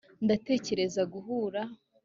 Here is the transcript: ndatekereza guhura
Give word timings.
ndatekereza 0.25 1.01
guhura 1.13 1.61